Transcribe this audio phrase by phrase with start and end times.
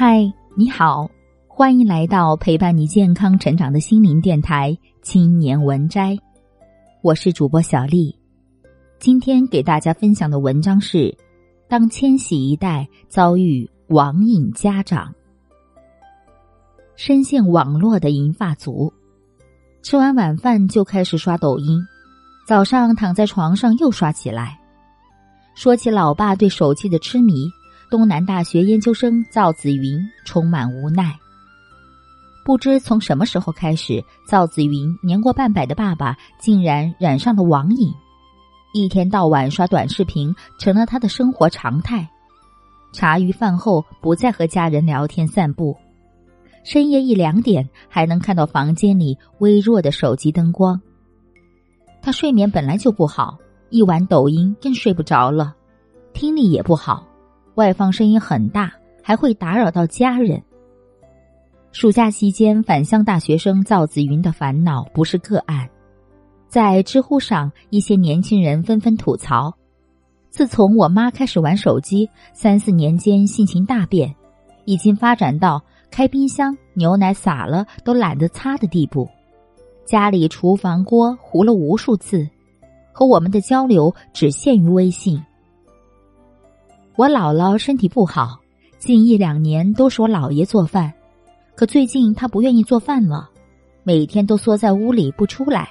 [0.00, 1.10] 嗨，你好，
[1.48, 4.70] 欢迎来到陪伴你健康成长的心灵电台
[5.02, 6.12] 《青年文摘》，
[7.02, 8.16] 我是主播小丽。
[9.00, 11.12] 今天给大家分享的文章是：
[11.68, 15.12] 当千禧一代遭遇网瘾家长，
[16.94, 18.94] 深陷网络的银发族，
[19.82, 21.76] 吃完晚饭就开始刷抖音，
[22.46, 24.60] 早上躺在床上又刷起来。
[25.56, 27.50] 说起老爸对手机的痴迷。
[27.90, 31.18] 东南大学研究生赵子云充满无奈。
[32.44, 37.92] 不知从什么时候开始，赵子云年过半百的爸爸竟然染上了网瘾，
[38.74, 42.08] 一天到晚刷短视频成了他的生活常态。
[42.92, 45.76] 茶余饭后不再和家人聊天散步，
[46.64, 50.78] 深夜一两点还能看到房间里微弱的手机灯光。
[52.02, 53.38] 他睡眠本来就不好，
[53.70, 55.54] 一玩抖音更睡不着了，
[56.12, 57.07] 听力也不好。
[57.58, 58.72] 外放声音很大，
[59.02, 60.40] 还会打扰到家人。
[61.72, 65.68] 暑假期间返乡大学生赵子云的烦恼不是个案，
[66.46, 69.52] 在知乎上，一些年轻人纷纷吐槽：
[70.30, 74.14] 自从我妈开始玩手机，三四年间性情大变，
[74.64, 79.08] 已经发展到开冰箱牛奶洒了都懒得擦的地步，
[79.84, 82.24] 家里厨房锅糊了无数次，
[82.92, 85.20] 和我们的交流只限于微信。
[86.98, 88.40] 我姥姥身体不好，
[88.76, 90.92] 近一两年都是我姥爷做饭，
[91.54, 93.30] 可最近他不愿意做饭了，
[93.84, 95.68] 每天都缩在屋里不出来，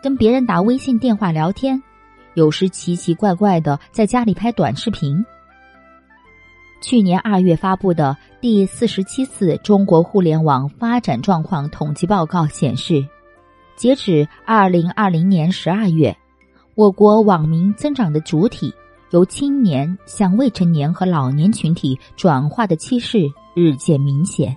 [0.00, 1.82] 跟别人打微信电话聊天，
[2.34, 5.26] 有时奇奇怪怪的在家里拍短视频。
[6.80, 13.04] 去年二月发布的第四十七次中国互联网发展状况统计报告显示，
[13.74, 16.16] 截止二零二零年十二月，
[16.76, 18.72] 我国网民增长的主体。
[19.14, 24.56] 由青年向未成年和老年群体转化的趋势日渐明显，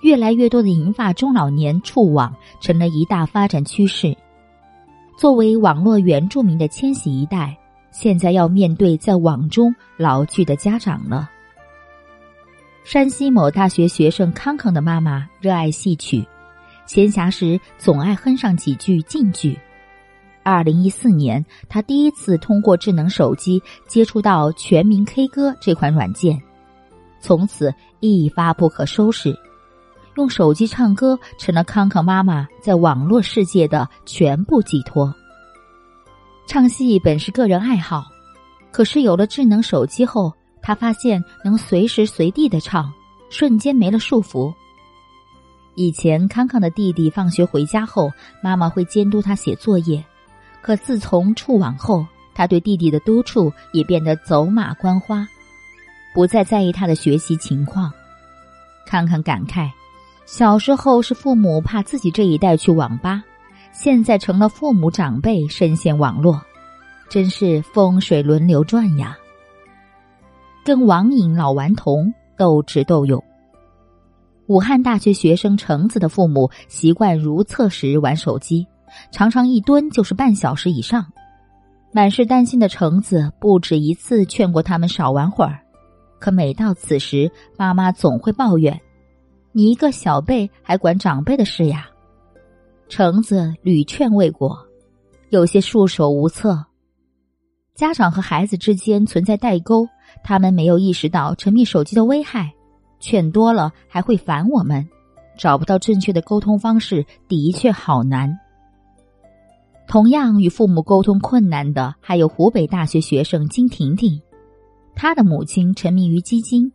[0.00, 4.16] 越来越多的银发中老年触网成了一大发展趋势。
[5.18, 7.54] 作为网络原住民的千禧一代，
[7.90, 11.30] 现在要面对在网中老去的家长了。
[12.84, 16.26] 山西某大学学生康康的妈妈热爱戏曲，
[16.86, 19.58] 闲暇时总爱哼上几句晋剧。
[20.44, 26.40] 二零一四年，他第一次通过智能手机接触到全民 K 歌这款软件，
[27.20, 29.36] 从此一发不可收拾。
[30.16, 35.14] 用手机唱歌成了康康妈妈在网络世界的全部寄托。
[36.46, 38.04] 唱戏本是个人爱好，
[38.70, 42.92] 可是有了智能手机后，他发现能随时随地的唱，
[43.30, 44.52] 瞬间没了束缚。
[45.76, 48.10] 以前康康的弟弟放学回家后，
[48.42, 50.04] 妈妈会监督他写作业。
[50.62, 55.26] 可自从触网后，他对弟弟的督促也变得走马观花，
[56.14, 57.92] 不再在意他的学习情况。
[58.86, 59.68] 康康感慨：
[60.24, 63.22] 小时候是父母怕自己这一代去网吧，
[63.72, 66.40] 现在成了父母长辈深陷网络，
[67.08, 69.18] 真是风水轮流转呀。
[70.64, 73.22] 跟网瘾老顽童斗智斗勇。
[74.46, 78.66] 武汉大学学生橙子的父母习惯如厕时玩手机。
[79.10, 81.06] 常常一蹲就是半小时以上，
[81.92, 85.60] 满是担心的橙子不止一次劝过他们少玩会儿，
[86.18, 88.80] 可每到此时，妈妈总会抱怨
[89.52, 91.88] ：“你一个小辈还管长辈的事呀？”
[92.88, 94.66] 橙子屡劝未果，
[95.30, 96.64] 有些束手无策。
[97.74, 99.88] 家长和孩子之间存在代沟，
[100.22, 102.52] 他们没有意识到沉迷手机的危害，
[103.00, 104.86] 劝多了还会烦我们，
[105.38, 108.38] 找不到正确的沟通方式，的确好难。
[109.92, 114.18] 同样与父母沟通困难的还有湖北大学学生金婷婷，
[114.94, 116.72] 她的母亲沉迷于基金，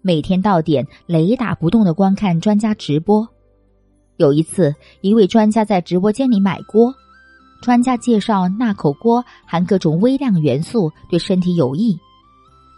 [0.00, 3.28] 每天到点雷打不动的观看专家直播。
[4.16, 6.94] 有一次，一位专家在直播间里买锅，
[7.60, 11.98] 专家介绍那口锅含各种微量元素，对身体有益。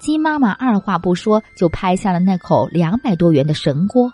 [0.01, 4.11] 金妈妈二话不说就拍下了那口两百多元的神锅，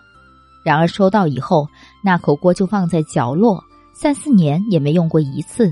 [0.63, 1.67] 然而收到以后，
[2.03, 3.59] 那口锅就放在角落。
[3.93, 5.71] 三四年也没用过一次。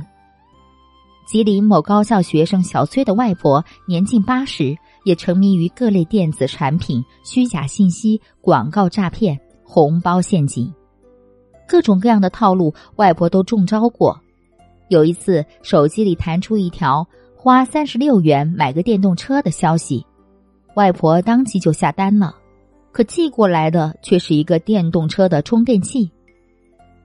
[1.28, 4.76] 吉林某高校学生小崔的外婆年近八十，
[5.06, 10.74] 也沉迷于各类电子产品、虚假信息、广告诈骗、红包陷阱，
[11.68, 14.20] 各种各样的套路，外婆都中招过。
[14.90, 20.06] 有一次，手机里弹出一条花三十六元买个电动车的消息，
[20.76, 22.36] 外婆当即就下单了，
[22.92, 26.12] 可寄过来的却是一个电动车的充电器。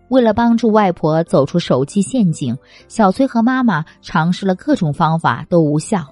[0.08, 2.56] 为了帮助外婆走出手机陷阱，
[2.88, 6.06] 小崔和妈妈尝试了各种方法都无效，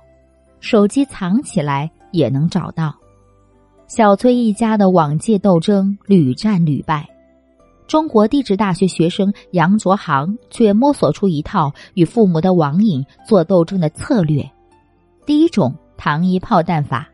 [0.61, 2.94] 手机藏起来也能找到。
[3.87, 7.08] 小崔一家的往届斗争屡战屡败。
[7.87, 14.50] 中国地质大学学生杨卓航却摸索出一套与父母的网瘾做斗争的策略。
[15.26, 17.08] 第一种糖衣炮弹法，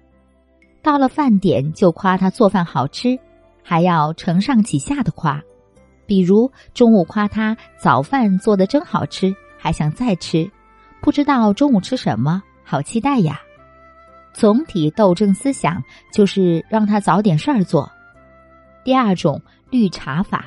[0.80, 3.18] 到了饭点就夸他做饭好吃，
[3.64, 5.42] 还要承上启下的夸。
[6.10, 10.50] 比如中午夸他早饭做的真好吃，还想再吃，
[11.00, 13.40] 不知道中午吃什么，好期待呀。
[14.32, 15.80] 总体斗争思想
[16.12, 17.88] 就是让他找点事儿做。
[18.82, 19.40] 第二种
[19.70, 20.46] 绿茶法。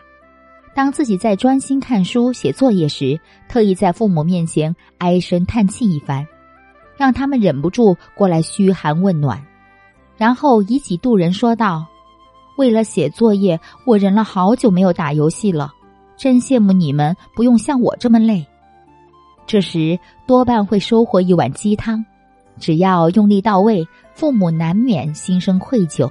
[0.75, 3.17] 当自己在专心看书、写作业时，
[3.47, 6.27] 特意在父母面前唉声叹气一番，
[6.97, 9.41] 让他们忍不住过来嘘寒问暖，
[10.17, 11.85] 然后以己度人说道
[12.57, 15.71] ：“为了写作业，我忍了好久没有打游戏了，
[16.17, 18.45] 真羡慕你们不用像我这么累。”
[19.45, 22.05] 这时多半会收获一碗鸡汤，
[22.59, 26.09] 只要用力到位，父母难免心生愧疚，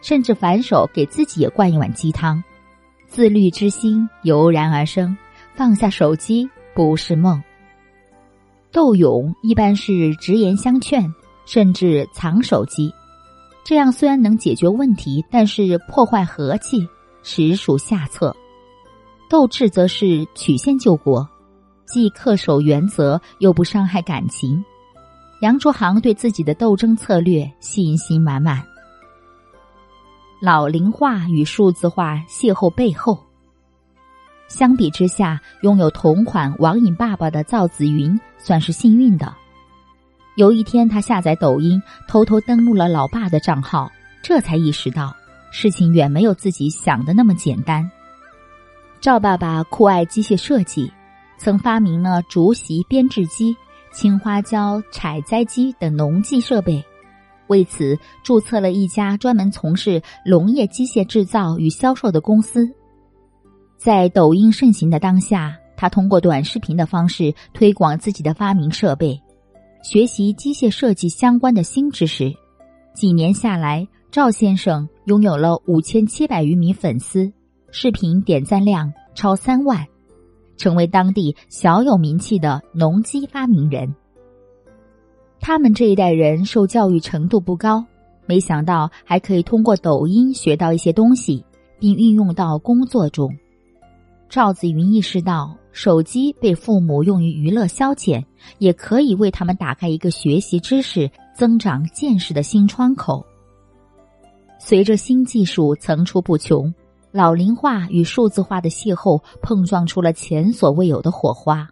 [0.00, 2.42] 甚至反手给自己也灌一碗鸡汤。
[3.06, 5.14] 自律之心油然而生，
[5.54, 7.42] 放下手机不是梦。
[8.72, 11.12] 斗勇一般是直言相劝，
[11.44, 12.90] 甚至藏手机，
[13.64, 16.88] 这样虽然能解决问题，但是破坏和气，
[17.22, 18.34] 实属下策。
[19.28, 21.28] 斗智则是曲线救国，
[21.86, 24.64] 既恪守原则，又不伤害感情。
[25.40, 28.62] 杨卓航对自己的斗争策略信心满满。
[30.40, 33.18] 老龄化与数字化邂逅背后，
[34.48, 39.32] 相比之下，拥有同款网瘾爸爸的赵子云算是幸运的。
[40.40, 43.92] 有一天，他下载抖音，偷偷登录了老爸的账号，
[44.22, 45.14] 这才意识到
[45.50, 47.86] 事情远没有自己想的那么简单。
[49.02, 50.90] 赵爸爸酷爱机械设计，
[51.36, 53.54] 曾发明了竹席编制机、
[53.92, 56.82] 青花椒采摘机等农技设备。
[57.48, 62.66] 为此，注册了一家专门从事农业机械制造与销售的公司。
[63.76, 69.20] 在抖音盛行的当下，他通过短视频的方式推广自己的发明设备，
[69.82, 72.32] 学习机械设计相关的新知识。
[72.94, 77.32] 几年下来，赵先生拥有了五千七百余名粉丝，
[77.70, 79.86] 视频点赞量超三万，
[80.56, 83.94] 成为当地小有名气的农机发明人。
[85.40, 87.84] 他们这一代人受教育程度不高，
[88.26, 91.42] 没想到还可以通过抖音学到一些东西，
[91.78, 93.34] 并运用到工作中。
[94.30, 98.24] 赵子云意识到，手机被父母用于娱乐消遣，
[98.58, 103.26] 也可以为他们打开一个学习知识、增长见识的新窗口。
[104.56, 106.72] 随着新技术层出不穷，
[107.10, 111.68] 老龄化与数字化的邂逅碰撞出了前所未有的火花。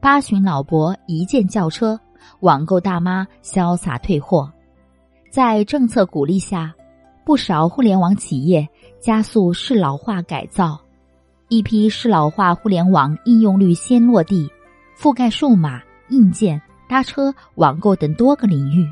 [0.00, 2.00] 八旬老伯一键叫车。
[2.40, 4.50] 网购大妈潇洒退货，
[5.30, 6.74] 在政策鼓励下，
[7.24, 8.68] 不少互联网企业
[9.00, 10.78] 加速适老化改造，
[11.50, 14.48] 一批适老化互联网应用率先落地，
[14.96, 18.88] 覆盖数码、硬件、搭车、网购等多个领域。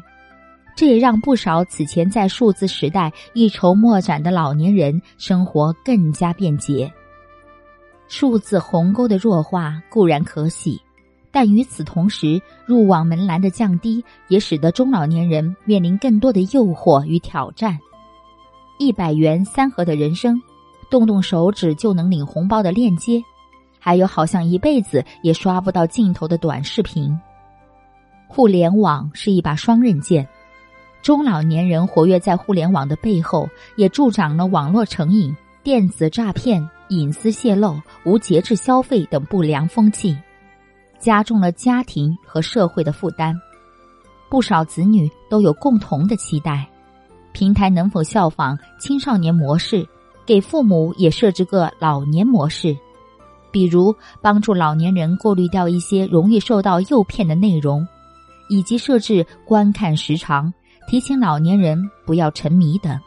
[0.75, 6.93] 这也让不少此前在数字时代一筹莫展的老年人生活更加便捷。
[8.09, 10.81] 数字鸿沟的弱化固然可喜。
[11.31, 17.79] 但与此同时，入网门槛的降低也使得中老年人面临更多的诱惑与挑战。
[18.79, 20.41] 一百元三盒的人生，
[20.91, 23.23] 动动手指就能领红包的链接，
[23.79, 27.19] 还有好像一辈子也刷不到尽头的短视频。
[28.27, 30.29] 互联网是一把双刃剑，
[31.03, 40.17] 中老年人活跃在互联网的背后，也助长了网络成瘾、电子诈骗、隐私泄露、无节制消费等不良风气。
[40.99, 43.35] 加重了家庭和社会的负担，
[44.29, 46.69] 不少子女都有共同的期待：
[47.33, 49.89] 平台能否效仿青少年模式，
[50.29, 52.77] 给父母也设置个老年模式，
[53.51, 57.89] 比如帮助老年人过滤掉一些容易受到诱骗的内容，
[58.51, 60.53] 以及设置观看时长，
[60.87, 63.01] 提醒老年人不要沉迷等。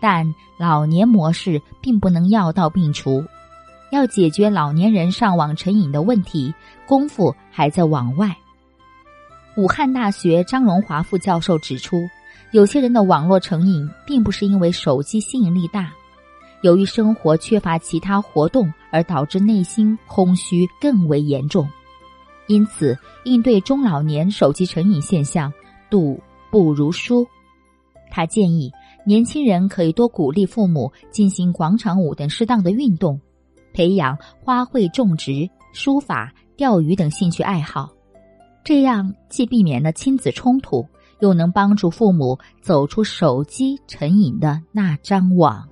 [0.00, 3.24] 但老年模式并不能药到病除。
[3.90, 6.54] 要解决老年人上网成瘾的问题，
[6.86, 8.36] 功夫还在网外。
[9.56, 11.96] 武汉大学张荣华副教授指出，
[12.52, 15.92] 有些人的网络成瘾并不是因为手机吸引力大，
[16.62, 21.68] 由于生活缺乏其他活动而导致内心空虚更为严重。
[22.46, 25.52] 因此，应对中老年手机成瘾现象，
[25.90, 27.26] 赌不如输。
[28.10, 28.70] 他建议
[29.04, 33.20] 年轻人可以多鼓励父母进行广场舞等适当的运动。
[33.74, 37.90] 培养花卉种植、书法、钓鱼等兴趣爱好，
[38.64, 40.86] 这样既避免了亲子冲突，
[41.20, 45.68] 又能帮助父母走出手机成瘾的那张网。